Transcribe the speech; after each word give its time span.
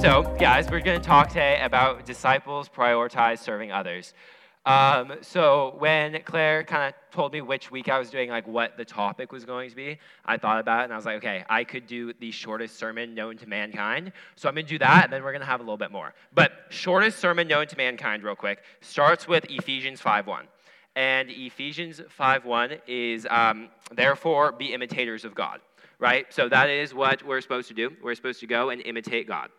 So, 0.00 0.22
guys, 0.40 0.70
we're 0.70 0.80
going 0.80 0.98
to 0.98 1.06
talk 1.06 1.28
today 1.28 1.60
about 1.60 2.06
disciples 2.06 2.70
prioritize 2.70 3.40
serving 3.40 3.70
others. 3.70 4.14
Um, 4.64 5.16
so 5.20 5.74
when 5.78 6.22
Claire 6.22 6.64
kind 6.64 6.88
of 6.88 7.14
told 7.14 7.34
me 7.34 7.42
which 7.42 7.70
week 7.70 7.90
I 7.90 7.98
was 7.98 8.08
doing, 8.08 8.30
like 8.30 8.48
what 8.48 8.78
the 8.78 8.84
topic 8.86 9.30
was 9.30 9.44
going 9.44 9.68
to 9.68 9.76
be, 9.76 9.98
I 10.24 10.38
thought 10.38 10.58
about 10.58 10.80
it 10.80 10.84
and 10.84 10.94
I 10.94 10.96
was 10.96 11.04
like, 11.04 11.16
okay, 11.16 11.44
I 11.50 11.64
could 11.64 11.86
do 11.86 12.14
the 12.14 12.30
shortest 12.30 12.78
sermon 12.78 13.14
known 13.14 13.36
to 13.36 13.46
mankind. 13.46 14.12
So 14.36 14.48
I'm 14.48 14.54
going 14.54 14.64
to 14.64 14.70
do 14.70 14.78
that 14.78 15.04
and 15.04 15.12
then 15.12 15.22
we're 15.22 15.32
going 15.32 15.42
to 15.42 15.46
have 15.46 15.60
a 15.60 15.62
little 15.62 15.76
bit 15.76 15.92
more. 15.92 16.14
But 16.34 16.52
shortest 16.70 17.18
sermon 17.18 17.46
known 17.46 17.66
to 17.66 17.76
mankind, 17.76 18.22
real 18.22 18.34
quick, 18.34 18.62
starts 18.80 19.28
with 19.28 19.50
Ephesians 19.50 20.00
5.1. 20.00 20.44
And 20.96 21.28
Ephesians 21.28 22.00
5.1 22.18 22.80
is, 22.86 23.26
um, 23.28 23.68
therefore, 23.94 24.52
be 24.52 24.72
imitators 24.72 25.26
of 25.26 25.34
God, 25.34 25.60
right? 25.98 26.24
So 26.32 26.48
that 26.48 26.70
is 26.70 26.94
what 26.94 27.22
we're 27.22 27.42
supposed 27.42 27.68
to 27.68 27.74
do. 27.74 27.92
We're 28.02 28.14
supposed 28.14 28.40
to 28.40 28.46
go 28.46 28.70
and 28.70 28.80
imitate 28.80 29.28
God. 29.28 29.50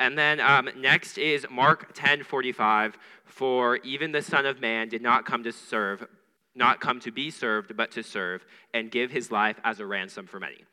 And 0.00 0.16
then 0.16 0.40
um, 0.40 0.70
next 0.76 1.18
is 1.18 1.46
Mark 1.50 1.90
10 1.94 2.24
45. 2.24 2.98
For 3.26 3.76
even 3.84 4.10
the 4.10 4.22
Son 4.22 4.46
of 4.46 4.60
Man 4.60 4.88
did 4.88 5.02
not 5.02 5.24
come 5.24 5.44
to 5.44 5.52
serve, 5.52 6.04
not 6.54 6.80
come 6.80 6.98
to 7.00 7.12
be 7.12 7.30
served, 7.30 7.76
but 7.76 7.92
to 7.92 8.02
serve 8.02 8.44
and 8.74 8.90
give 8.90 9.10
his 9.10 9.30
life 9.30 9.60
as 9.62 9.78
a 9.78 9.86
ransom 9.86 10.26
for 10.26 10.40
many. 10.40 10.64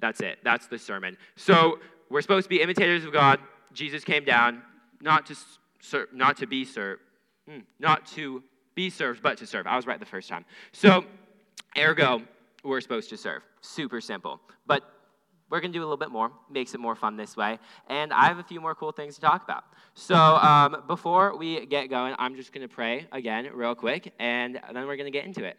That's 0.00 0.20
it. 0.20 0.38
That's 0.42 0.66
the 0.66 0.78
sermon. 0.78 1.16
So 1.36 1.78
we're 2.10 2.20
supposed 2.20 2.44
to 2.44 2.48
be 2.48 2.60
imitators 2.60 3.04
of 3.04 3.12
God. 3.12 3.38
Jesus 3.72 4.04
came 4.04 4.24
down 4.24 4.62
not 5.00 5.24
to 5.26 5.36
serve, 5.80 6.08
not 6.12 6.36
to 6.38 6.46
be 6.46 6.64
served, 6.64 7.02
hmm, 7.48 7.60
not 7.78 8.06
to 8.08 8.42
be 8.74 8.90
served, 8.90 9.22
but 9.22 9.38
to 9.38 9.46
serve. 9.46 9.66
I 9.66 9.76
was 9.76 9.86
right 9.86 10.00
the 10.00 10.06
first 10.06 10.28
time. 10.28 10.44
So, 10.72 11.04
ergo, 11.78 12.22
we're 12.64 12.80
supposed 12.80 13.08
to 13.10 13.16
serve. 13.16 13.42
Super 13.60 14.00
simple. 14.00 14.40
But 14.66 14.82
we're 15.50 15.60
going 15.60 15.72
to 15.72 15.78
do 15.78 15.82
a 15.82 15.86
little 15.86 15.96
bit 15.96 16.10
more, 16.10 16.30
makes 16.48 16.74
it 16.74 16.80
more 16.80 16.94
fun 16.94 17.16
this 17.16 17.36
way. 17.36 17.58
And 17.88 18.12
I 18.12 18.26
have 18.26 18.38
a 18.38 18.44
few 18.44 18.60
more 18.60 18.74
cool 18.74 18.92
things 18.92 19.16
to 19.16 19.20
talk 19.20 19.44
about. 19.44 19.64
So 19.94 20.14
um, 20.14 20.84
before 20.86 21.36
we 21.36 21.66
get 21.66 21.90
going, 21.90 22.14
I'm 22.18 22.36
just 22.36 22.52
going 22.52 22.66
to 22.66 22.72
pray 22.72 23.06
again, 23.12 23.50
real 23.52 23.74
quick, 23.74 24.14
and 24.18 24.60
then 24.72 24.86
we're 24.86 24.96
going 24.96 25.10
to 25.12 25.18
get 25.18 25.24
into 25.24 25.44
it. 25.44 25.58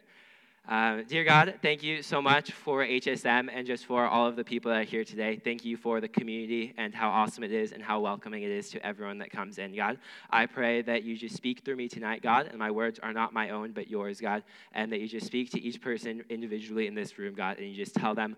Uh, 0.68 1.02
dear 1.08 1.24
God, 1.24 1.58
thank 1.60 1.82
you 1.82 2.02
so 2.02 2.22
much 2.22 2.52
for 2.52 2.86
HSM 2.86 3.48
and 3.52 3.66
just 3.66 3.84
for 3.84 4.06
all 4.06 4.28
of 4.28 4.36
the 4.36 4.44
people 4.44 4.70
that 4.70 4.78
are 4.78 4.84
here 4.84 5.02
today. 5.02 5.34
Thank 5.42 5.64
you 5.64 5.76
for 5.76 6.00
the 6.00 6.06
community 6.06 6.72
and 6.76 6.94
how 6.94 7.10
awesome 7.10 7.42
it 7.42 7.50
is 7.50 7.72
and 7.72 7.82
how 7.82 7.98
welcoming 7.98 8.44
it 8.44 8.50
is 8.52 8.70
to 8.70 8.86
everyone 8.86 9.18
that 9.18 9.32
comes 9.32 9.58
in, 9.58 9.74
God. 9.74 9.98
I 10.30 10.46
pray 10.46 10.80
that 10.82 11.02
you 11.02 11.16
just 11.16 11.34
speak 11.34 11.64
through 11.64 11.74
me 11.76 11.88
tonight, 11.88 12.22
God, 12.22 12.46
and 12.46 12.60
my 12.60 12.70
words 12.70 13.00
are 13.00 13.12
not 13.12 13.32
my 13.32 13.50
own 13.50 13.72
but 13.72 13.90
yours, 13.90 14.20
God, 14.20 14.44
and 14.72 14.92
that 14.92 15.00
you 15.00 15.08
just 15.08 15.26
speak 15.26 15.50
to 15.50 15.60
each 15.60 15.80
person 15.80 16.22
individually 16.30 16.86
in 16.86 16.94
this 16.94 17.18
room, 17.18 17.34
God, 17.34 17.58
and 17.58 17.66
you 17.66 17.74
just 17.74 17.96
tell 17.96 18.14
them 18.14 18.36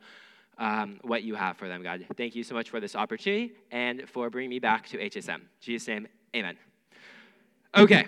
um, 0.58 0.98
what 1.02 1.22
you 1.22 1.34
have 1.34 1.56
for 1.56 1.68
them, 1.68 1.82
God. 1.82 2.04
Thank 2.16 2.34
you 2.34 2.44
so 2.44 2.54
much 2.54 2.70
for 2.70 2.80
this 2.80 2.94
opportunity 2.94 3.54
and 3.70 4.08
for 4.08 4.30
bringing 4.30 4.50
me 4.50 4.58
back 4.58 4.88
to 4.88 4.98
HSM. 4.98 5.36
In 5.36 5.40
Jesus' 5.60 5.88
name, 5.88 6.08
amen. 6.34 6.56
Okay, 7.76 8.06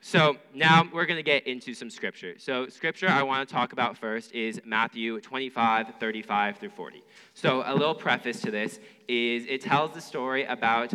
so 0.00 0.36
now 0.54 0.88
we're 0.92 1.04
going 1.04 1.18
to 1.18 1.22
get 1.22 1.46
into 1.46 1.74
some 1.74 1.90
scripture. 1.90 2.34
So, 2.38 2.68
scripture 2.68 3.08
I 3.08 3.22
want 3.22 3.46
to 3.48 3.52
talk 3.52 3.72
about 3.72 3.98
first 3.98 4.32
is 4.32 4.60
Matthew 4.64 5.20
25, 5.20 5.94
35 6.00 6.58
through 6.58 6.70
40. 6.70 7.02
So, 7.34 7.62
a 7.66 7.74
little 7.74 7.94
preface 7.94 8.40
to 8.42 8.50
this 8.50 8.78
is 9.08 9.44
it 9.48 9.60
tells 9.60 9.92
the 9.92 10.00
story 10.00 10.44
about 10.44 10.94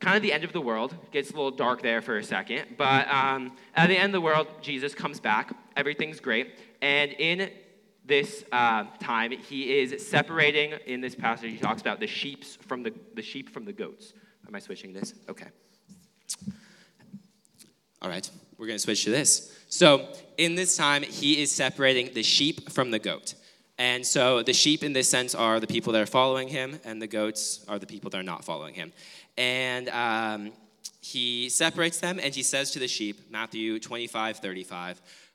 kind 0.00 0.16
of 0.16 0.22
the 0.22 0.32
end 0.32 0.44
of 0.44 0.52
the 0.52 0.60
world. 0.60 0.94
Gets 1.10 1.30
a 1.30 1.34
little 1.34 1.50
dark 1.50 1.82
there 1.82 2.00
for 2.00 2.16
a 2.16 2.24
second, 2.24 2.76
but 2.78 3.06
um, 3.08 3.52
at 3.74 3.88
the 3.88 3.96
end 3.96 4.06
of 4.06 4.12
the 4.12 4.20
world, 4.20 4.46
Jesus 4.62 4.94
comes 4.94 5.20
back. 5.20 5.52
Everything's 5.76 6.18
great. 6.18 6.58
And 6.80 7.12
in 7.12 7.50
this 8.04 8.44
uh, 8.50 8.84
time, 9.00 9.30
he 9.30 9.78
is 9.78 10.06
separating, 10.06 10.72
in 10.86 11.00
this 11.00 11.14
passage, 11.14 11.52
he 11.52 11.58
talks 11.58 11.80
about 11.80 12.00
the, 12.00 12.06
sheep 12.06 12.44
from 12.44 12.82
the, 12.82 12.92
the 13.14 13.22
sheep 13.22 13.48
from 13.48 13.64
the 13.64 13.72
goats. 13.72 14.12
Am 14.46 14.54
I 14.54 14.58
switching 14.58 14.92
this? 14.92 15.14
Okay. 15.28 15.46
All 18.00 18.08
right, 18.08 18.28
we're 18.58 18.66
going 18.66 18.76
to 18.76 18.82
switch 18.82 19.04
to 19.04 19.10
this. 19.10 19.56
So, 19.68 20.08
in 20.36 20.56
this 20.56 20.76
time, 20.76 21.02
he 21.02 21.40
is 21.40 21.52
separating 21.52 22.12
the 22.12 22.22
sheep 22.24 22.70
from 22.70 22.90
the 22.90 22.98
goat. 22.98 23.34
And 23.78 24.04
so, 24.04 24.42
the 24.42 24.52
sheep 24.52 24.82
in 24.82 24.92
this 24.92 25.08
sense 25.08 25.34
are 25.34 25.60
the 25.60 25.68
people 25.68 25.92
that 25.92 26.02
are 26.02 26.06
following 26.06 26.48
him, 26.48 26.80
and 26.84 27.00
the 27.00 27.06
goats 27.06 27.64
are 27.68 27.78
the 27.78 27.86
people 27.86 28.10
that 28.10 28.18
are 28.18 28.24
not 28.24 28.44
following 28.44 28.74
him. 28.74 28.92
And 29.38 29.88
um, 29.90 30.52
he 31.00 31.48
separates 31.48 32.00
them, 32.00 32.18
and 32.20 32.34
he 32.34 32.42
says 32.42 32.72
to 32.72 32.78
the 32.78 32.88
sheep, 32.88 33.30
Matthew 33.30 33.78
25, 33.78 34.38
35, 34.38 35.00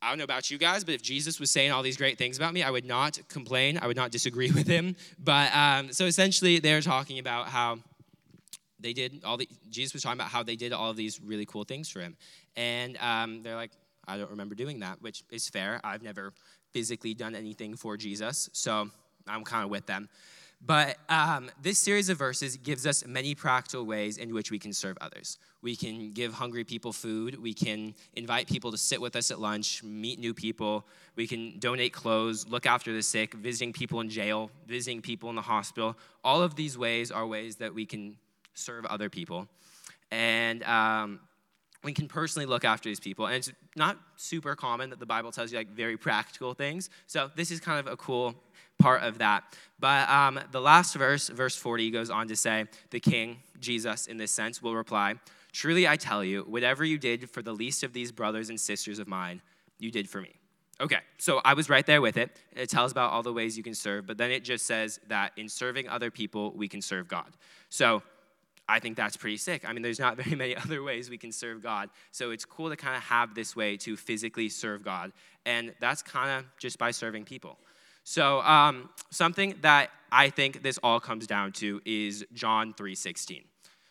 I 0.00 0.10
don't 0.10 0.18
know 0.18 0.24
about 0.24 0.50
you 0.50 0.58
guys, 0.58 0.84
but 0.84 0.94
if 0.94 1.02
Jesus 1.02 1.40
was 1.40 1.50
saying 1.50 1.72
all 1.72 1.82
these 1.82 1.96
great 1.96 2.18
things 2.18 2.36
about 2.36 2.54
me, 2.54 2.62
I 2.62 2.70
would 2.70 2.84
not 2.84 3.18
complain. 3.28 3.78
I 3.82 3.86
would 3.86 3.96
not 3.96 4.12
disagree 4.12 4.50
with 4.58 4.66
him. 4.66 4.96
But 5.18 5.54
um, 5.54 5.92
so 5.92 6.06
essentially, 6.06 6.60
they're 6.60 6.80
talking 6.80 7.18
about 7.18 7.48
how 7.48 7.78
they 8.80 8.92
did 8.92 9.24
all 9.24 9.36
the, 9.36 9.48
Jesus 9.70 9.92
was 9.92 10.02
talking 10.02 10.20
about 10.20 10.30
how 10.30 10.42
they 10.42 10.56
did 10.56 10.72
all 10.72 10.90
of 10.90 10.96
these 10.96 11.20
really 11.20 11.46
cool 11.46 11.64
things 11.64 11.88
for 11.88 12.00
him. 12.00 12.16
And 12.56 12.96
um, 12.98 13.42
they're 13.42 13.56
like, 13.56 13.72
I 14.06 14.16
don't 14.16 14.30
remember 14.30 14.54
doing 14.54 14.80
that, 14.80 15.02
which 15.02 15.24
is 15.30 15.48
fair. 15.48 15.80
I've 15.82 16.02
never 16.02 16.32
physically 16.72 17.14
done 17.14 17.34
anything 17.34 17.76
for 17.76 17.96
Jesus, 17.96 18.48
so 18.52 18.90
I'm 19.26 19.44
kind 19.44 19.64
of 19.64 19.70
with 19.70 19.86
them. 19.86 20.08
But 20.60 20.96
um, 21.08 21.50
this 21.62 21.78
series 21.78 22.08
of 22.08 22.18
verses 22.18 22.56
gives 22.56 22.84
us 22.86 23.06
many 23.06 23.34
practical 23.34 23.86
ways 23.86 24.18
in 24.18 24.34
which 24.34 24.50
we 24.50 24.58
can 24.58 24.72
serve 24.72 24.98
others. 25.00 25.38
We 25.62 25.76
can 25.76 26.12
give 26.12 26.34
hungry 26.34 26.64
people 26.64 26.92
food. 26.92 27.40
We 27.40 27.54
can 27.54 27.94
invite 28.14 28.48
people 28.48 28.72
to 28.72 28.78
sit 28.78 29.00
with 29.00 29.14
us 29.14 29.30
at 29.30 29.40
lunch, 29.40 29.82
meet 29.84 30.18
new 30.18 30.34
people. 30.34 30.84
We 31.14 31.26
can 31.28 31.58
donate 31.58 31.92
clothes, 31.92 32.46
look 32.48 32.66
after 32.66 32.92
the 32.92 33.02
sick, 33.02 33.34
visiting 33.34 33.72
people 33.72 34.00
in 34.00 34.10
jail, 34.10 34.50
visiting 34.66 35.00
people 35.00 35.30
in 35.30 35.36
the 35.36 35.42
hospital. 35.42 35.96
All 36.24 36.42
of 36.42 36.56
these 36.56 36.76
ways 36.76 37.12
are 37.12 37.26
ways 37.26 37.56
that 37.56 37.72
we 37.72 37.86
can 37.86 38.16
serve 38.54 38.84
other 38.86 39.08
people. 39.08 39.46
And 40.10 40.64
um, 40.64 41.20
we 41.84 41.92
can 41.92 42.08
personally 42.08 42.46
look 42.46 42.64
after 42.64 42.88
these 42.88 43.00
people. 43.00 43.26
And 43.26 43.36
it's 43.36 43.52
not 43.76 43.96
super 44.16 44.56
common 44.56 44.90
that 44.90 44.98
the 44.98 45.06
Bible 45.06 45.30
tells 45.30 45.52
you 45.52 45.58
like 45.58 45.68
very 45.68 45.96
practical 45.96 46.52
things. 46.52 46.90
So 47.06 47.30
this 47.36 47.50
is 47.50 47.60
kind 47.60 47.78
of 47.78 47.92
a 47.92 47.96
cool 47.96 48.34
part 48.78 49.02
of 49.02 49.18
that. 49.18 49.44
But 49.78 50.08
um, 50.08 50.40
the 50.50 50.60
last 50.60 50.94
verse, 50.94 51.28
verse 51.28 51.56
40, 51.56 51.90
goes 51.90 52.10
on 52.10 52.28
to 52.28 52.36
say, 52.36 52.66
The 52.90 53.00
king, 53.00 53.38
Jesus 53.60 54.06
in 54.06 54.16
this 54.16 54.30
sense, 54.30 54.62
will 54.62 54.74
reply, 54.74 55.14
Truly 55.52 55.88
I 55.88 55.96
tell 55.96 56.22
you, 56.22 56.42
whatever 56.42 56.84
you 56.84 56.98
did 56.98 57.30
for 57.30 57.42
the 57.42 57.52
least 57.52 57.82
of 57.82 57.92
these 57.92 58.12
brothers 58.12 58.50
and 58.50 58.60
sisters 58.60 58.98
of 58.98 59.08
mine, 59.08 59.40
you 59.78 59.90
did 59.90 60.08
for 60.08 60.20
me. 60.20 60.34
Okay, 60.80 60.98
so 61.16 61.40
I 61.44 61.54
was 61.54 61.68
right 61.68 61.84
there 61.84 62.00
with 62.00 62.16
it. 62.16 62.30
It 62.54 62.70
tells 62.70 62.92
about 62.92 63.10
all 63.10 63.22
the 63.22 63.32
ways 63.32 63.56
you 63.56 63.64
can 63.64 63.74
serve, 63.74 64.06
but 64.06 64.16
then 64.16 64.30
it 64.30 64.44
just 64.44 64.64
says 64.64 65.00
that 65.08 65.32
in 65.36 65.48
serving 65.48 65.88
other 65.88 66.10
people, 66.10 66.52
we 66.52 66.68
can 66.68 66.80
serve 66.80 67.08
God. 67.08 67.26
So 67.68 68.02
I 68.68 68.78
think 68.78 68.96
that's 68.96 69.16
pretty 69.16 69.38
sick. 69.38 69.68
I 69.68 69.72
mean, 69.72 69.82
there's 69.82 69.98
not 69.98 70.16
very 70.22 70.36
many 70.36 70.56
other 70.56 70.82
ways 70.82 71.10
we 71.10 71.18
can 71.18 71.32
serve 71.32 71.62
God. 71.62 71.90
So 72.12 72.30
it's 72.30 72.44
cool 72.44 72.68
to 72.68 72.76
kind 72.76 72.96
of 72.96 73.02
have 73.02 73.34
this 73.34 73.56
way 73.56 73.76
to 73.78 73.96
physically 73.96 74.48
serve 74.48 74.84
God. 74.84 75.12
And 75.46 75.74
that's 75.80 76.02
kind 76.02 76.30
of 76.30 76.44
just 76.58 76.78
by 76.78 76.90
serving 76.90 77.24
people. 77.24 77.58
So 78.08 78.40
um, 78.40 78.88
something 79.10 79.56
that 79.60 79.90
I 80.10 80.30
think 80.30 80.62
this 80.62 80.78
all 80.82 80.98
comes 80.98 81.26
down 81.26 81.52
to 81.60 81.82
is 81.84 82.24
John 82.32 82.72
3:16. 82.72 83.44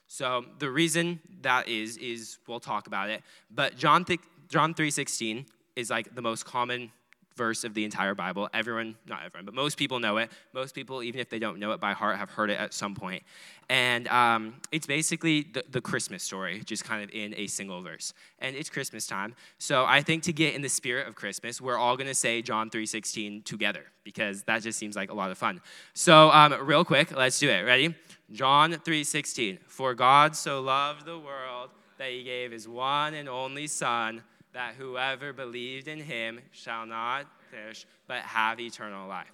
So 0.08 0.44
the 0.58 0.72
reason 0.72 1.20
that 1.42 1.68
is 1.68 1.98
is 1.98 2.40
we'll 2.48 2.60
talk 2.60 2.88
about 2.88 3.12
it, 3.12 3.22
but 3.52 3.78
John 3.78 4.06
th- 4.06 4.20
John 4.50 4.74
3:16 4.74 5.46
is 5.76 5.92
like 5.92 6.16
the 6.16 6.24
most 6.24 6.46
common 6.46 6.92
verse 7.38 7.64
of 7.64 7.74
the 7.74 7.86
entire 7.86 8.16
Bible. 8.16 8.50
Everyone, 8.54 8.96
not 9.08 9.24
everyone, 9.24 9.46
but 9.46 9.54
most 9.54 9.78
people 9.78 10.00
know 10.00 10.18
it. 10.18 10.30
Most 10.52 10.76
people, 10.76 11.02
even 11.04 11.22
if 11.22 11.30
they 11.30 11.40
don't 11.40 11.60
know 11.60 11.72
it 11.72 11.80
by 11.80 11.94
heart, 11.94 12.18
have 12.18 12.32
heard 12.32 12.50
it 12.50 12.60
at 12.60 12.74
some 12.74 12.96
point. 12.96 13.24
And 13.70 14.08
um, 14.08 14.56
it's 14.72 14.88
basically 14.88 15.44
the, 15.44 15.64
the, 15.70 15.82
Christmas 15.82 16.24
story, 16.24 16.62
just 16.66 16.84
kind 16.84 17.04
of 17.04 17.10
in 17.12 17.34
a 17.36 17.48
single 17.48 17.82
verse. 17.82 18.14
And 18.40 18.56
it's 18.56 18.70
Christmas 18.70 19.06
time. 19.06 19.36
So 19.60 19.86
I 19.86 20.02
think 20.02 20.24
to 20.24 20.34
get 20.34 20.56
in 20.56 20.62
the 20.62 20.70
spirit 20.70 21.08
of 21.08 21.16
Christmas, 21.16 21.62
we're 21.62 21.78
all 21.78 21.98
going 21.98 22.08
to 22.08 22.16
say 22.16 22.42
John 22.42 22.70
3.16 22.70 23.44
together 23.44 23.84
because 24.04 24.44
that 24.44 24.64
just 24.64 24.80
seems 24.80 24.96
like 24.96 25.12
a 25.12 25.14
lot 25.14 25.32
of 25.32 25.38
fun. 25.38 25.62
So 25.94 26.32
um, 26.32 26.56
real 26.66 26.86
quick, 26.86 27.16
let's 27.16 27.40
do 27.40 27.50
it. 27.50 27.64
Ready? 27.64 27.94
John 28.32 28.72
3.16, 28.72 29.60
For 29.68 29.94
God 29.94 30.36
so 30.36 30.62
loved 30.62 31.06
the 31.06 31.20
world 31.20 31.72
that 31.98 32.10
he 32.10 32.24
gave 32.24 32.52
his 32.52 32.68
one 32.68 33.14
and 33.14 33.28
only 33.28 33.68
Son, 33.68 34.22
that 34.58 34.74
whoever 34.74 35.34
believed 35.34 35.88
in 35.88 36.00
him 36.00 36.40
shall 36.52 36.88
not 36.88 37.28
perish, 37.52 37.86
but 38.08 38.22
have 38.22 38.60
eternal 38.60 39.08
life. 39.08 39.32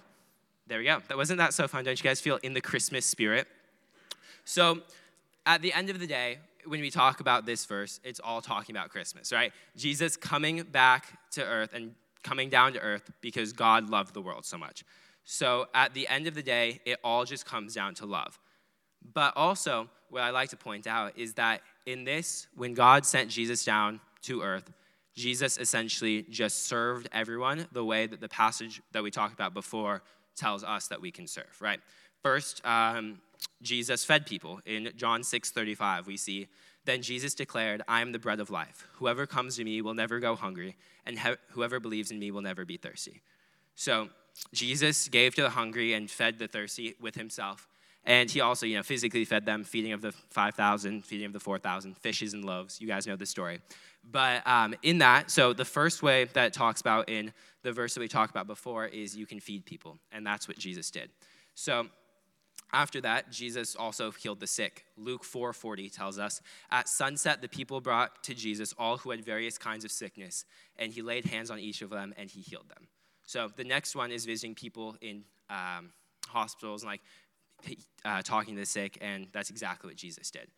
There 0.66 0.78
we 0.78 0.84
go. 0.84 0.98
That 1.08 1.16
wasn't 1.16 1.38
that 1.38 1.54
so 1.54 1.66
fun? 1.66 1.82
Don't 1.82 1.98
you 1.98 2.04
guys 2.04 2.20
feel 2.20 2.38
in 2.42 2.52
the 2.52 2.60
Christmas 2.60 3.06
spirit? 3.06 3.46
So, 4.44 4.82
at 5.46 5.62
the 5.62 5.72
end 5.72 5.88
of 5.88 5.98
the 5.98 6.06
day, 6.06 6.40
when 6.66 6.82
we 6.82 6.90
talk 6.90 7.20
about 7.20 7.46
this 7.46 7.64
verse, 7.64 8.00
it's 8.04 8.20
all 8.20 8.42
talking 8.42 8.76
about 8.76 8.90
Christmas, 8.90 9.32
right? 9.32 9.50
Jesus 9.78 10.14
coming 10.14 10.62
back 10.62 11.18
to 11.30 11.42
earth 11.42 11.72
and 11.72 11.94
coming 12.22 12.50
down 12.50 12.74
to 12.74 12.80
earth 12.80 13.10
because 13.22 13.54
God 13.54 13.88
loved 13.88 14.12
the 14.12 14.20
world 14.20 14.44
so 14.44 14.58
much. 14.58 14.84
So, 15.24 15.68
at 15.72 15.94
the 15.94 16.06
end 16.08 16.26
of 16.26 16.34
the 16.34 16.42
day, 16.42 16.82
it 16.84 16.98
all 17.02 17.24
just 17.24 17.46
comes 17.46 17.72
down 17.72 17.94
to 17.94 18.04
love. 18.04 18.38
But 19.14 19.32
also, 19.36 19.88
what 20.10 20.22
I 20.22 20.28
like 20.28 20.50
to 20.50 20.58
point 20.58 20.86
out 20.86 21.16
is 21.16 21.32
that 21.34 21.62
in 21.86 22.04
this, 22.04 22.46
when 22.54 22.74
God 22.74 23.06
sent 23.06 23.30
Jesus 23.30 23.64
down 23.64 24.00
to 24.24 24.42
earth, 24.42 24.70
Jesus 25.14 25.58
essentially 25.58 26.22
just 26.28 26.66
served 26.66 27.08
everyone 27.12 27.66
the 27.72 27.84
way 27.84 28.06
that 28.06 28.20
the 28.20 28.28
passage 28.28 28.82
that 28.92 29.02
we 29.02 29.10
talked 29.10 29.34
about 29.34 29.54
before 29.54 30.02
tells 30.36 30.64
us 30.64 30.88
that 30.88 31.00
we 31.00 31.10
can 31.10 31.26
serve, 31.26 31.56
right? 31.60 31.80
First, 32.22 32.64
um, 32.66 33.20
Jesus 33.62 34.04
fed 34.04 34.26
people. 34.26 34.60
In 34.66 34.90
John 34.96 35.22
6 35.22 35.50
35, 35.50 36.06
we 36.06 36.16
see, 36.16 36.48
Then 36.84 37.00
Jesus 37.00 37.34
declared, 37.34 37.82
I 37.88 38.02
am 38.02 38.12
the 38.12 38.18
bread 38.18 38.40
of 38.40 38.50
life. 38.50 38.86
Whoever 38.94 39.26
comes 39.26 39.56
to 39.56 39.64
me 39.64 39.80
will 39.80 39.94
never 39.94 40.20
go 40.20 40.36
hungry, 40.36 40.76
and 41.06 41.18
he- 41.18 41.36
whoever 41.50 41.80
believes 41.80 42.10
in 42.10 42.18
me 42.18 42.30
will 42.30 42.42
never 42.42 42.64
be 42.64 42.76
thirsty. 42.76 43.22
So, 43.74 44.10
Jesus 44.52 45.08
gave 45.08 45.34
to 45.36 45.42
the 45.42 45.50
hungry 45.50 45.94
and 45.94 46.10
fed 46.10 46.38
the 46.38 46.48
thirsty 46.48 46.94
with 47.00 47.14
himself. 47.14 47.68
And 48.06 48.30
he 48.30 48.40
also, 48.40 48.66
you 48.66 48.76
know, 48.76 48.82
physically 48.82 49.24
fed 49.24 49.46
them, 49.46 49.64
feeding 49.64 49.92
of 49.92 50.02
the 50.02 50.12
5,000, 50.12 51.04
feeding 51.04 51.26
of 51.26 51.32
the 51.32 51.40
4,000, 51.40 51.96
fishes 51.96 52.34
and 52.34 52.44
loaves. 52.44 52.80
You 52.80 52.86
guys 52.86 53.06
know 53.06 53.16
the 53.16 53.26
story. 53.26 53.60
But 54.10 54.46
um, 54.46 54.74
in 54.82 54.98
that, 54.98 55.30
so 55.30 55.52
the 55.54 55.64
first 55.64 56.02
way 56.02 56.24
that 56.34 56.52
talks 56.52 56.80
about 56.80 57.08
in 57.08 57.32
the 57.62 57.72
verse 57.72 57.94
that 57.94 58.00
we 58.00 58.08
talked 58.08 58.30
about 58.30 58.46
before 58.46 58.86
is 58.86 59.16
you 59.16 59.26
can 59.26 59.40
feed 59.40 59.64
people. 59.64 59.98
And 60.12 60.26
that's 60.26 60.46
what 60.46 60.58
Jesus 60.58 60.90
did. 60.90 61.10
So 61.54 61.86
after 62.74 63.00
that, 63.02 63.30
Jesus 63.30 63.76
also 63.76 64.10
healed 64.10 64.40
the 64.40 64.46
sick. 64.46 64.84
Luke 64.96 65.24
4:40 65.24 65.88
tells 65.88 66.18
us, 66.18 66.42
"At 66.70 66.88
sunset 66.88 67.40
the 67.40 67.48
people 67.48 67.80
brought 67.80 68.22
to 68.24 68.34
Jesus 68.34 68.74
all 68.76 68.98
who 68.98 69.10
had 69.10 69.24
various 69.24 69.56
kinds 69.56 69.84
of 69.84 69.92
sickness, 69.92 70.44
and 70.76 70.92
he 70.92 71.00
laid 71.00 71.24
hands 71.26 71.50
on 71.50 71.58
each 71.58 71.82
of 71.82 71.90
them 71.90 72.12
and 72.16 72.30
he 72.30 72.40
healed 72.40 72.68
them." 72.68 72.88
So 73.22 73.48
the 73.48 73.64
next 73.64 73.94
one 73.94 74.10
is 74.10 74.24
visiting 74.24 74.54
people 74.54 74.96
in 75.00 75.24
um, 75.48 75.92
hospitals 76.26 76.82
and 76.82 76.90
like 76.90 77.02
uh, 78.04 78.22
talking 78.22 78.54
to 78.54 78.60
the 78.60 78.66
sick, 78.66 78.98
and 79.00 79.28
that's 79.32 79.50
exactly 79.50 79.88
what 79.88 79.96
Jesus 79.96 80.30
did. 80.30 80.48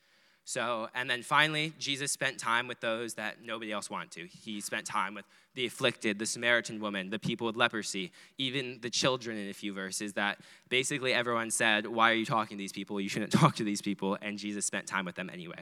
So, 0.49 0.89
and 0.95 1.11
then 1.11 1.23
finally, 1.23 1.73
Jesus 1.77 2.13
spent 2.13 2.39
time 2.39 2.69
with 2.69 2.79
those 2.79 3.15
that 3.15 3.43
nobody 3.45 3.73
else 3.73 3.91
wanted 3.91 4.13
to. 4.13 4.27
He 4.29 4.61
spent 4.61 4.87
time 4.87 5.13
with 5.13 5.25
the 5.57 5.67
afflicted, 5.67 6.21
the 6.21 6.27
Samaritan 6.27 6.81
woman, 6.81 7.11
the 7.11 7.19
people 7.19 7.49
with 7.49 7.57
leprosy, 7.57 8.13
even 8.39 8.79
the 8.81 8.89
children 8.89 9.37
in 9.39 9.51
a 9.51 9.53
few 9.53 9.73
verses 9.73 10.13
that 10.13 10.39
basically 10.69 11.13
everyone 11.13 11.51
said, 11.51 11.85
Why 11.85 12.13
are 12.13 12.15
you 12.15 12.25
talking 12.25 12.57
to 12.57 12.63
these 12.63 12.73
people? 12.73 13.01
You 13.01 13.09
shouldn't 13.09 13.33
talk 13.41 13.57
to 13.57 13.65
these 13.65 13.83
people. 13.83 14.17
And 14.23 14.39
Jesus 14.39 14.65
spent 14.65 14.87
time 14.87 15.05
with 15.05 15.17
them 15.17 15.31
anyway. 15.33 15.59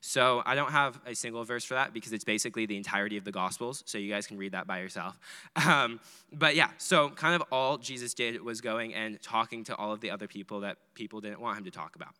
So 0.00 0.42
I 0.44 0.56
don't 0.56 0.72
have 0.72 0.98
a 1.06 1.14
single 1.14 1.44
verse 1.44 1.64
for 1.64 1.74
that 1.74 1.94
because 1.94 2.12
it's 2.12 2.24
basically 2.24 2.66
the 2.66 2.76
entirety 2.76 3.16
of 3.16 3.22
the 3.22 3.32
Gospels. 3.32 3.84
So 3.86 3.98
you 3.98 4.12
guys 4.12 4.26
can 4.26 4.36
read 4.36 4.50
that 4.50 4.66
by 4.66 4.80
yourself. 4.80 5.16
Um, 5.64 6.00
but 6.32 6.56
yeah, 6.56 6.70
so 6.78 7.08
kind 7.10 7.34
of 7.34 7.42
all 7.50 7.78
Jesus 7.78 8.12
did 8.12 8.42
was 8.42 8.60
going 8.60 8.92
and 8.94 9.20
talking 9.22 9.64
to 9.64 9.76
all 9.76 9.92
of 9.92 10.00
the 10.00 10.10
other 10.10 10.26
people 10.26 10.60
that 10.60 10.76
people 10.94 11.20
didn't 11.20 11.40
want 11.40 11.58
him 11.58 11.64
to 11.64 11.70
talk 11.70 11.96
about. 11.96 12.14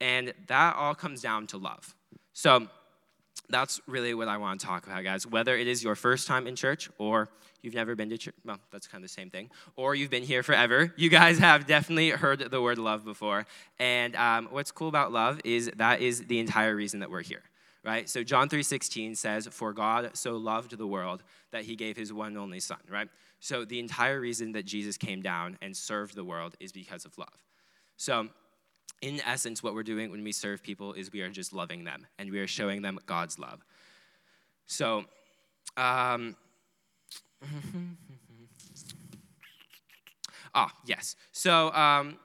And 0.00 0.34
that 0.46 0.76
all 0.76 0.94
comes 0.94 1.22
down 1.22 1.46
to 1.48 1.58
love. 1.58 1.94
So 2.32 2.68
that's 3.48 3.80
really 3.86 4.14
what 4.14 4.28
I 4.28 4.36
want 4.36 4.60
to 4.60 4.66
talk 4.66 4.86
about, 4.86 5.04
guys. 5.04 5.26
Whether 5.26 5.56
it 5.56 5.66
is 5.66 5.82
your 5.82 5.94
first 5.94 6.26
time 6.26 6.46
in 6.46 6.56
church 6.56 6.90
or 6.98 7.28
you've 7.62 7.74
never 7.74 7.94
been 7.94 8.10
to 8.10 8.18
church, 8.18 8.34
well, 8.44 8.58
that's 8.70 8.86
kind 8.86 9.02
of 9.02 9.08
the 9.08 9.12
same 9.12 9.30
thing, 9.30 9.50
or 9.76 9.94
you've 9.94 10.10
been 10.10 10.22
here 10.22 10.42
forever, 10.42 10.92
you 10.96 11.08
guys 11.08 11.38
have 11.38 11.66
definitely 11.66 12.10
heard 12.10 12.50
the 12.50 12.60
word 12.60 12.78
love 12.78 13.04
before. 13.04 13.46
And 13.78 14.14
um, 14.16 14.48
what's 14.50 14.70
cool 14.70 14.88
about 14.88 15.12
love 15.12 15.40
is 15.44 15.70
that 15.76 16.00
is 16.00 16.26
the 16.26 16.38
entire 16.38 16.74
reason 16.74 17.00
that 17.00 17.10
we're 17.10 17.22
here. 17.22 17.42
Right? 17.84 18.08
So 18.08 18.24
John 18.24 18.48
3:16 18.48 19.14
says, 19.16 19.46
"For 19.52 19.72
God 19.72 20.10
so 20.16 20.36
loved 20.36 20.76
the 20.76 20.88
world 20.88 21.22
that 21.52 21.62
he 21.62 21.76
gave 21.76 21.96
his 21.96 22.12
one 22.12 22.28
and 22.28 22.38
only 22.38 22.58
son," 22.58 22.80
right? 22.90 23.08
So 23.38 23.64
the 23.64 23.78
entire 23.78 24.18
reason 24.18 24.50
that 24.52 24.64
Jesus 24.64 24.96
came 24.96 25.22
down 25.22 25.56
and 25.62 25.76
served 25.76 26.16
the 26.16 26.24
world 26.24 26.56
is 26.58 26.72
because 26.72 27.04
of 27.04 27.16
love. 27.16 27.44
So 27.96 28.28
in 29.02 29.20
essence, 29.26 29.62
what 29.62 29.74
we're 29.74 29.82
doing 29.82 30.10
when 30.10 30.24
we 30.24 30.32
serve 30.32 30.62
people 30.62 30.92
is 30.92 31.12
we 31.12 31.20
are 31.20 31.30
just 31.30 31.52
loving 31.52 31.84
them 31.84 32.06
and 32.18 32.30
we 32.30 32.38
are 32.40 32.46
showing 32.46 32.82
them 32.82 32.98
God's 33.06 33.38
love. 33.38 33.64
So, 34.66 35.04
um, 35.76 36.36
ah, 40.54 40.72
yes. 40.86 41.16
So, 41.32 41.72
um, 41.72 42.18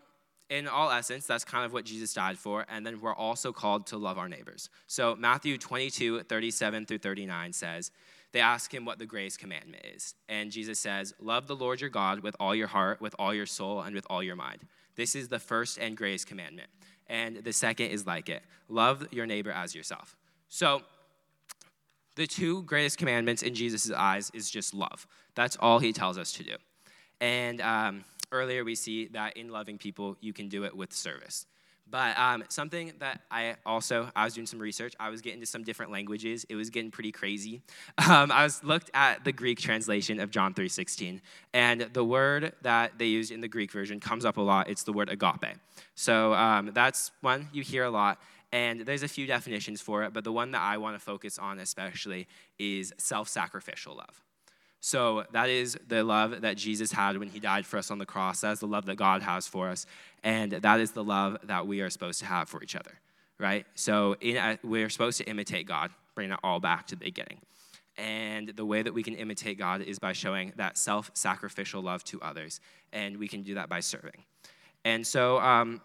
in 0.49 0.67
all 0.67 0.91
essence, 0.91 1.25
that's 1.25 1.45
kind 1.45 1.65
of 1.65 1.71
what 1.71 1.85
Jesus 1.85 2.13
died 2.13 2.37
for. 2.37 2.65
And 2.69 2.85
then 2.85 2.99
we're 2.99 3.15
also 3.15 3.53
called 3.53 3.87
to 3.87 3.97
love 3.97 4.17
our 4.17 4.27
neighbors. 4.27 4.69
So, 4.87 5.15
Matthew 5.15 5.57
22, 5.57 6.23
37 6.23 6.85
through 6.85 6.97
39 6.97 7.53
says, 7.53 7.91
they 8.31 8.39
ask 8.39 8.73
him 8.73 8.85
what 8.85 8.97
the 8.97 9.05
greatest 9.05 9.39
commandment 9.39 9.85
is. 9.93 10.15
And 10.29 10.51
Jesus 10.51 10.79
says, 10.79 11.13
Love 11.19 11.47
the 11.47 11.55
Lord 11.55 11.81
your 11.81 11.89
God 11.89 12.21
with 12.21 12.35
all 12.39 12.55
your 12.55 12.67
heart, 12.67 13.01
with 13.01 13.15
all 13.19 13.33
your 13.33 13.45
soul, 13.45 13.81
and 13.81 13.93
with 13.93 14.05
all 14.09 14.23
your 14.23 14.35
mind. 14.35 14.61
This 14.95 15.15
is 15.15 15.27
the 15.27 15.39
first 15.39 15.77
and 15.77 15.95
greatest 15.95 16.27
commandment. 16.27 16.69
And 17.07 17.37
the 17.37 17.53
second 17.53 17.87
is 17.87 18.05
like 18.05 18.29
it 18.29 18.43
love 18.69 19.05
your 19.11 19.25
neighbor 19.25 19.51
as 19.51 19.75
yourself. 19.75 20.15
So, 20.47 20.81
the 22.15 22.27
two 22.27 22.63
greatest 22.63 22.97
commandments 22.97 23.41
in 23.41 23.55
Jesus' 23.55 23.89
eyes 23.89 24.31
is 24.33 24.49
just 24.49 24.73
love. 24.73 25.07
That's 25.33 25.55
all 25.57 25.79
he 25.79 25.93
tells 25.93 26.17
us 26.17 26.33
to 26.33 26.43
do. 26.43 26.55
And 27.21 27.61
um, 27.61 28.03
earlier 28.31 28.63
we 28.63 28.75
see 28.75 29.07
that 29.07 29.37
in 29.37 29.49
loving 29.49 29.77
people, 29.77 30.17
you 30.19 30.33
can 30.33 30.49
do 30.49 30.65
it 30.65 30.75
with 30.75 30.91
service. 30.91 31.45
But 31.91 32.17
um, 32.17 32.43
something 32.47 32.93
that 32.99 33.21
I 33.29 33.55
also, 33.65 34.09
I 34.15 34.23
was 34.23 34.33
doing 34.33 34.47
some 34.47 34.59
research. 34.59 34.93
I 34.99 35.09
was 35.09 35.21
getting 35.21 35.41
to 35.41 35.45
some 35.45 35.63
different 35.63 35.91
languages. 35.91 36.45
It 36.49 36.55
was 36.55 36.69
getting 36.69 36.89
pretty 36.89 37.11
crazy. 37.11 37.61
Um, 38.11 38.31
I 38.31 38.43
was 38.43 38.63
looked 38.63 38.89
at 38.93 39.23
the 39.23 39.31
Greek 39.31 39.59
translation 39.59 40.19
of 40.19 40.31
John 40.31 40.53
3:16, 40.53 41.21
and 41.53 41.81
the 41.93 42.03
word 42.03 42.53
that 42.61 42.97
they 42.97 43.05
used 43.05 43.31
in 43.31 43.41
the 43.41 43.47
Greek 43.47 43.71
version 43.71 43.99
comes 43.99 44.25
up 44.25 44.37
a 44.37 44.41
lot. 44.41 44.69
It's 44.69 44.83
the 44.83 44.91
word 44.91 45.09
agape. 45.09 45.57
So 45.95 46.33
um, 46.33 46.71
that's 46.73 47.11
one 47.21 47.47
you 47.53 47.63
hear 47.63 47.83
a 47.83 47.89
lot. 47.89 48.19
And 48.51 48.81
there's 48.81 49.03
a 49.03 49.07
few 49.07 49.27
definitions 49.27 49.81
for 49.81 50.03
it, 50.03 50.13
but 50.13 50.23
the 50.23 50.31
one 50.31 50.51
that 50.51 50.61
I 50.61 50.77
want 50.77 50.95
to 50.95 50.99
focus 50.99 51.37
on 51.37 51.59
especially 51.59 52.27
is 52.59 52.93
self 52.97 53.29
sacrificial 53.29 53.95
love. 53.95 54.21
So 54.83 55.25
that 55.31 55.47
is 55.47 55.77
the 55.87 56.03
love 56.03 56.41
that 56.41 56.57
Jesus 56.57 56.91
had 56.91 57.15
when 57.17 57.29
he 57.29 57.39
died 57.39 57.67
for 57.67 57.77
us 57.77 57.91
on 57.91 57.99
the 57.99 58.05
cross. 58.05 58.41
That 58.41 58.53
is 58.53 58.59
the 58.59 58.67
love 58.67 58.87
that 58.87 58.95
God 58.95 59.21
has 59.21 59.47
for 59.47 59.69
us. 59.69 59.85
And 60.23 60.51
that 60.51 60.79
is 60.79 60.91
the 60.91 61.03
love 61.03 61.37
that 61.43 61.67
we 61.67 61.81
are 61.81 61.89
supposed 61.91 62.19
to 62.21 62.25
have 62.25 62.49
for 62.49 62.63
each 62.63 62.75
other, 62.75 62.91
right? 63.39 63.67
So 63.75 64.15
in, 64.19 64.37
uh, 64.37 64.57
we're 64.63 64.89
supposed 64.89 65.19
to 65.19 65.29
imitate 65.29 65.67
God, 65.67 65.91
bring 66.15 66.31
it 66.31 66.39
all 66.43 66.59
back 66.59 66.87
to 66.87 66.95
the 66.95 67.05
beginning. 67.05 67.37
And 67.95 68.49
the 68.49 68.65
way 68.65 68.81
that 68.81 68.93
we 68.93 69.03
can 69.03 69.13
imitate 69.13 69.59
God 69.59 69.83
is 69.83 69.99
by 69.99 70.13
showing 70.13 70.51
that 70.55 70.79
self 70.79 71.11
sacrificial 71.13 71.83
love 71.83 72.03
to 72.05 72.19
others. 72.21 72.59
And 72.91 73.17
we 73.17 73.27
can 73.27 73.43
do 73.43 73.55
that 73.55 73.69
by 73.69 73.81
serving. 73.81 74.23
And 74.83 75.05
so, 75.05 75.39
um, 75.39 75.79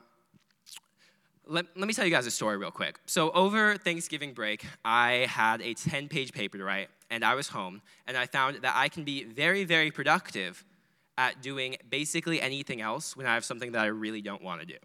let, 1.47 1.67
let 1.77 1.87
me 1.87 1.93
tell 1.93 2.05
you 2.05 2.11
guys 2.11 2.27
a 2.27 2.31
story 2.31 2.57
real 2.57 2.71
quick. 2.71 2.99
So, 3.07 3.31
over 3.33 3.77
Thanksgiving 3.77 4.33
break, 4.33 4.65
I 4.85 5.27
had 5.29 5.61
a 5.61 5.75
10 5.75 6.09
page 6.09 6.33
paper 6.33 6.57
to 6.59 6.65
write 6.65 6.89
and 7.11 7.25
I 7.25 7.35
was 7.35 7.49
home, 7.49 7.83
and 8.07 8.17
I 8.17 8.27
found 8.27 8.57
that 8.63 8.75
I 8.77 8.89
can 8.89 9.05
be 9.05 9.25
very, 9.25 9.65
very 9.65 9.91
productive 9.91 10.65
at 11.19 11.41
doing 11.43 11.77
basically 11.89 12.41
anything 12.41 12.81
else 12.81 13.17
when 13.17 13.27
I 13.27 13.35
have 13.35 13.45
something 13.45 13.73
that 13.73 13.83
I 13.83 13.87
really 13.87 14.21
don't 14.21 14.43
want 14.43 14.61
to 14.61 14.67
do. 14.67 14.77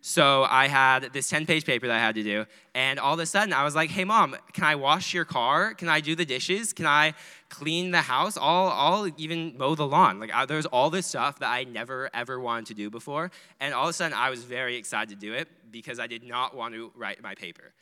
So 0.00 0.46
I 0.48 0.68
had 0.68 1.12
this 1.12 1.28
10 1.28 1.44
page 1.44 1.64
paper 1.64 1.88
that 1.88 1.96
I 1.96 1.98
had 1.98 2.14
to 2.14 2.22
do, 2.22 2.46
and 2.74 3.00
all 3.00 3.14
of 3.14 3.20
a 3.20 3.26
sudden 3.26 3.52
I 3.52 3.64
was 3.64 3.74
like, 3.74 3.90
hey, 3.90 4.04
mom, 4.04 4.36
can 4.52 4.64
I 4.64 4.76
wash 4.76 5.12
your 5.12 5.24
car? 5.24 5.74
Can 5.74 5.88
I 5.88 6.00
do 6.00 6.14
the 6.14 6.24
dishes? 6.24 6.72
Can 6.72 6.86
I 6.86 7.14
clean 7.48 7.90
the 7.90 8.02
house? 8.02 8.36
I'll, 8.36 8.68
I'll 8.68 9.10
even 9.16 9.58
mow 9.58 9.74
the 9.74 9.86
lawn. 9.86 10.20
Like, 10.20 10.30
there's 10.46 10.66
all 10.66 10.90
this 10.90 11.06
stuff 11.06 11.40
that 11.40 11.48
I 11.48 11.64
never, 11.64 12.10
ever 12.14 12.38
wanted 12.38 12.66
to 12.66 12.74
do 12.74 12.90
before. 12.90 13.32
And 13.58 13.74
all 13.74 13.84
of 13.84 13.90
a 13.90 13.92
sudden 13.92 14.16
I 14.16 14.30
was 14.30 14.44
very 14.44 14.76
excited 14.76 15.08
to 15.08 15.16
do 15.16 15.32
it 15.34 15.48
because 15.72 15.98
I 15.98 16.06
did 16.06 16.22
not 16.22 16.54
want 16.54 16.74
to 16.74 16.92
write 16.94 17.20
my 17.20 17.34
paper. 17.34 17.72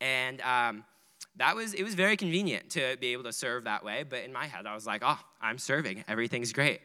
And 0.00 0.40
um, 0.40 0.84
that 1.36 1.56
was 1.56 1.74
it 1.74 1.82
was 1.82 1.94
very 1.94 2.16
convenient 2.16 2.70
to 2.70 2.96
be 3.00 3.08
able 3.08 3.24
to 3.24 3.32
serve 3.32 3.64
that 3.64 3.84
way. 3.84 4.04
But 4.08 4.24
in 4.24 4.32
my 4.32 4.46
head, 4.46 4.66
I 4.66 4.74
was 4.74 4.86
like, 4.86 5.02
oh, 5.04 5.18
I'm 5.40 5.58
serving. 5.58 6.04
Everything's 6.08 6.52
great. 6.52 6.80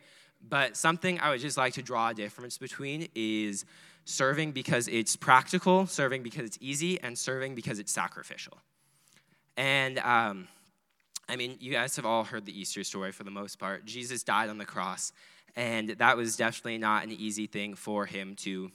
But 0.47 0.77
something 0.77 1.19
I 1.19 1.31
would 1.31 1.41
just 1.41 1.57
like 1.57 1.73
to 1.73 1.81
draw 1.81 2.09
a 2.09 2.13
difference 2.13 2.57
between 2.57 3.07
is 3.15 3.65
serving 4.05 4.51
because 4.51 4.87
it's 4.87 5.15
practical, 5.15 5.85
serving 5.87 6.23
because 6.23 6.45
it's 6.45 6.57
easy, 6.61 6.99
and 7.01 7.17
serving 7.17 7.55
because 7.55 7.79
it's 7.79 7.91
sacrificial. 7.91 8.57
And 9.57 9.99
um, 9.99 10.47
I 11.27 11.35
mean, 11.35 11.57
you 11.59 11.71
guys 11.71 11.95
have 11.97 12.05
all 12.05 12.23
heard 12.23 12.45
the 12.45 12.57
Easter 12.57 12.83
story 12.83 13.11
for 13.11 13.23
the 13.23 13.31
most 13.31 13.59
part. 13.59 13.85
Jesus 13.85 14.23
died 14.23 14.49
on 14.49 14.57
the 14.57 14.65
cross, 14.65 15.11
and 15.55 15.89
that 15.89 16.15
was 16.15 16.37
definitely 16.37 16.77
not 16.77 17.03
an 17.03 17.11
easy 17.11 17.47
thing 17.47 17.75
for 17.75 18.05
him 18.05 18.35
to 18.37 18.71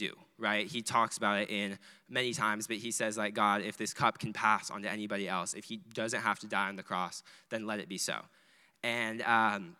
do, 0.00 0.16
right? 0.38 0.66
He 0.66 0.80
talks 0.80 1.18
about 1.18 1.38
it 1.42 1.50
in 1.50 1.78
many 2.08 2.32
times, 2.32 2.66
but 2.66 2.76
he 2.76 2.90
says, 2.90 3.18
like, 3.18 3.34
God, 3.34 3.60
if 3.60 3.76
this 3.76 3.92
cup 3.92 4.18
can 4.18 4.32
pass 4.32 4.70
on 4.70 4.82
to 4.82 4.90
anybody 4.90 5.28
else, 5.28 5.52
if 5.54 5.64
he 5.64 5.80
doesn't 5.94 6.22
have 6.22 6.38
to 6.40 6.46
die 6.46 6.68
on 6.68 6.76
the 6.76 6.82
cross, 6.82 7.22
then 7.50 7.66
let 7.66 7.78
it 7.78 7.88
be 7.88 7.98
so. 7.98 8.16
And, 8.82 9.20
um, 9.22 9.76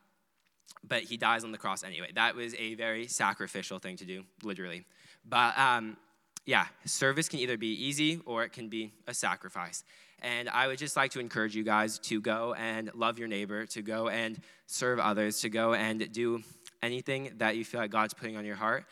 but 0.85 1.03
he 1.05 1.17
dies 1.17 1.43
on 1.43 1.53
the 1.53 1.59
cross 1.59 1.83
anyway. 1.83 2.11
That 2.15 2.37
was 2.37 2.55
a 2.57 2.75
very 2.75 3.07
sacrificial 3.07 3.79
thing 3.79 3.97
to 3.97 4.05
do, 4.05 4.25
literally. 4.43 4.85
But 5.25 5.59
um, 5.59 5.97
yeah, 6.45 6.67
service 6.85 7.29
can 7.29 7.41
either 7.41 7.57
be 7.57 7.73
easy 7.73 8.21
or 8.27 8.45
it 8.45 8.53
can 8.53 8.69
be 8.69 8.93
a 9.07 9.15
sacrifice. 9.15 9.85
And 10.23 10.51
I 10.51 10.67
would 10.67 10.79
just 10.79 10.97
like 10.97 11.13
to 11.13 11.21
encourage 11.21 11.57
you 11.57 11.65
guys 11.65 11.99
to 12.01 12.21
go 12.21 12.55
and 12.55 12.91
love 12.95 13.19
your 13.19 13.29
neighbor, 13.29 13.65
to 13.67 13.81
go 13.81 14.09
and 14.09 14.39
serve 14.67 14.99
others, 14.99 15.41
to 15.41 15.49
go 15.49 15.73
and 15.73 16.13
do 16.13 16.43
anything 16.83 17.33
that 17.39 17.57
you 17.57 17.65
feel 17.65 17.81
like 17.81 17.91
God's 17.91 18.15
putting 18.15 18.37
on 18.37 18.45
your 18.45 18.57
heart 18.57 18.85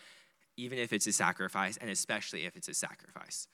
even 0.58 0.78
if 0.78 0.92
it's 0.92 1.06
a 1.06 1.12
sacrifice, 1.12 1.78
and 1.78 1.88
especially 1.88 2.44
if 2.44 2.56
it's 2.56 2.68
a 2.68 2.74
sacrifice. 2.74 3.48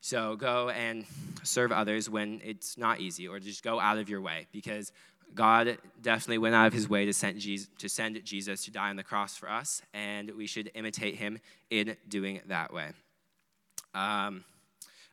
So 0.00 0.36
go 0.36 0.70
and 0.70 1.04
serve 1.42 1.72
others 1.72 2.08
when 2.08 2.40
it's 2.44 2.78
not 2.78 3.00
easy, 3.00 3.26
or 3.28 3.38
just 3.40 3.62
go 3.62 3.80
out 3.80 3.98
of 3.98 4.08
your 4.08 4.20
way, 4.20 4.46
because 4.52 4.92
God 5.34 5.76
definitely 6.00 6.38
went 6.38 6.54
out 6.54 6.68
of 6.68 6.72
his 6.72 6.88
way 6.88 7.04
to 7.04 7.12
send, 7.12 7.40
Jesus, 7.40 7.68
to 7.78 7.88
send 7.88 8.24
Jesus 8.24 8.64
to 8.64 8.70
die 8.70 8.90
on 8.90 8.96
the 8.96 9.02
cross 9.02 9.36
for 9.36 9.50
us, 9.50 9.82
and 9.92 10.30
we 10.30 10.46
should 10.46 10.70
imitate 10.74 11.16
him 11.16 11.40
in 11.68 11.96
doing 12.08 12.40
that 12.46 12.72
way. 12.72 12.90
Um, 13.92 14.44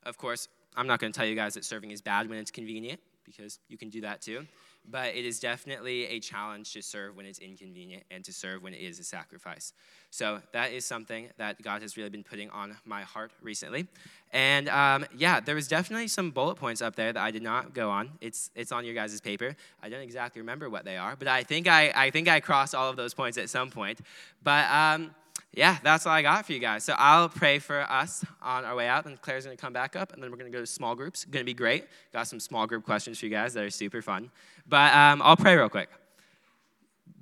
of 0.03 0.17
course, 0.17 0.47
I'm 0.75 0.87
not 0.87 0.99
going 0.99 1.11
to 1.11 1.17
tell 1.17 1.27
you 1.27 1.35
guys 1.35 1.55
that 1.55 1.65
serving 1.65 1.91
is 1.91 2.01
bad 2.01 2.29
when 2.29 2.37
it's 2.37 2.51
convenient, 2.51 2.99
because 3.25 3.59
you 3.67 3.77
can 3.77 3.89
do 3.89 4.01
that 4.01 4.21
too 4.21 4.45
but 4.89 5.15
it 5.15 5.25
is 5.25 5.39
definitely 5.39 6.05
a 6.07 6.19
challenge 6.19 6.73
to 6.73 6.81
serve 6.81 7.15
when 7.15 7.25
it's 7.25 7.39
inconvenient 7.39 8.03
and 8.11 8.23
to 8.25 8.33
serve 8.33 8.61
when 8.61 8.73
it 8.73 8.81
is 8.81 8.99
a 8.99 9.03
sacrifice. 9.03 9.73
So 10.09 10.41
that 10.51 10.71
is 10.71 10.85
something 10.85 11.29
that 11.37 11.61
God 11.61 11.81
has 11.81 11.97
really 11.97 12.09
been 12.09 12.23
putting 12.23 12.49
on 12.49 12.75
my 12.85 13.01
heart 13.01 13.31
recently. 13.41 13.87
And 14.31 14.67
um, 14.69 15.05
yeah, 15.15 15.39
there 15.39 15.55
was 15.55 15.67
definitely 15.67 16.07
some 16.07 16.31
bullet 16.31 16.55
points 16.55 16.81
up 16.81 16.95
there 16.95 17.13
that 17.13 17.21
I 17.21 17.31
did 17.31 17.43
not 17.43 17.73
go 17.73 17.89
on. 17.89 18.11
It's 18.21 18.49
it's 18.55 18.71
on 18.71 18.85
your 18.85 18.93
guys' 18.93 19.19
paper. 19.21 19.55
I 19.81 19.89
don't 19.89 20.01
exactly 20.01 20.41
remember 20.41 20.69
what 20.69 20.85
they 20.85 20.97
are, 20.97 21.15
but 21.15 21.27
I 21.27 21.43
think 21.43 21.67
I 21.67 21.91
I 21.95 22.09
think 22.09 22.27
I 22.27 22.39
crossed 22.39 22.75
all 22.75 22.89
of 22.89 22.95
those 22.95 23.13
points 23.13 23.37
at 23.37 23.49
some 23.49 23.69
point. 23.69 24.01
But 24.43 24.69
um, 24.69 25.15
yeah, 25.53 25.77
that's 25.83 26.07
all 26.07 26.13
I 26.13 26.23
got 26.23 26.45
for 26.45 26.53
you 26.53 26.59
guys. 26.59 26.83
So 26.83 26.95
I'll 26.97 27.29
pray 27.29 27.59
for 27.59 27.81
us 27.81 28.25
on 28.41 28.65
our 28.65 28.75
way 28.75 28.87
out, 28.87 29.05
and 29.05 29.21
Claire's 29.21 29.45
gonna 29.45 29.55
come 29.55 29.73
back 29.73 29.95
up, 29.95 30.11
and 30.11 30.21
then 30.21 30.31
we're 30.31 30.37
gonna 30.37 30.49
go 30.49 30.59
to 30.59 30.65
small 30.65 30.95
groups. 30.95 31.25
Gonna 31.25 31.45
be 31.45 31.53
great. 31.53 31.85
Got 32.11 32.27
some 32.27 32.39
small 32.39 32.65
group 32.65 32.83
questions 32.83 33.19
for 33.19 33.25
you 33.25 33.31
guys 33.31 33.53
that 33.53 33.63
are 33.63 33.69
super 33.69 34.01
fun. 34.01 34.31
But 34.67 34.93
um, 34.93 35.21
I'll 35.21 35.37
pray 35.37 35.55
real 35.55 35.69
quick. 35.69 35.89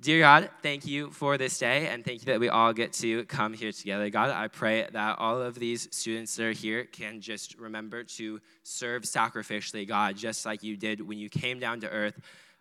Dear 0.00 0.20
God, 0.20 0.50
thank 0.62 0.84
you 0.86 1.10
for 1.10 1.38
this 1.38 1.58
day, 1.58 1.86
and 1.86 2.04
thank 2.04 2.22
you 2.22 2.26
that 2.26 2.40
we 2.40 2.48
all 2.48 2.72
get 2.72 2.92
to 2.94 3.24
come 3.26 3.52
here 3.52 3.70
together. 3.70 4.08
God, 4.10 4.30
I 4.30 4.48
pray 4.48 4.88
that 4.90 5.18
all 5.18 5.40
of 5.40 5.54
these 5.54 5.88
students 5.92 6.34
that 6.36 6.44
are 6.44 6.52
here 6.52 6.84
can 6.84 7.20
just 7.20 7.56
remember 7.58 8.02
to 8.02 8.40
serve 8.62 9.02
sacrificially, 9.02 9.86
God, 9.86 10.16
just 10.16 10.44
like 10.44 10.62
you 10.62 10.76
did 10.76 11.06
when 11.06 11.18
you 11.18 11.28
came 11.28 11.60
down 11.60 11.80
to 11.80 11.88
earth 11.88 12.18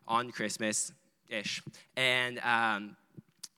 on 0.07 0.31
Christmas 0.31 0.91
ish. 1.29 1.63
And 1.95 2.39
um, 2.39 2.95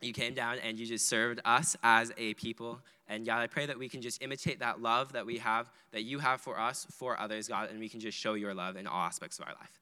you 0.03 0.13
came 0.13 0.33
down 0.33 0.57
and 0.59 0.79
you 0.79 0.85
just 0.85 1.07
served 1.07 1.41
us 1.45 1.75
as 1.83 2.11
a 2.17 2.33
people. 2.35 2.79
And 3.07 3.25
God, 3.25 3.41
I 3.41 3.47
pray 3.47 3.65
that 3.65 3.77
we 3.77 3.89
can 3.89 4.01
just 4.01 4.21
imitate 4.21 4.59
that 4.59 4.81
love 4.81 5.13
that 5.13 5.25
we 5.25 5.37
have, 5.39 5.69
that 5.91 6.03
you 6.03 6.19
have 6.19 6.41
for 6.41 6.59
us, 6.59 6.87
for 6.91 7.19
others, 7.19 7.47
God, 7.47 7.69
and 7.69 7.79
we 7.79 7.89
can 7.89 7.99
just 7.99 8.17
show 8.17 8.33
your 8.33 8.53
love 8.53 8.75
in 8.75 8.87
all 8.87 9.03
aspects 9.03 9.39
of 9.39 9.45
our 9.47 9.53
life. 9.53 9.79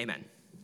Amen. 0.00 0.24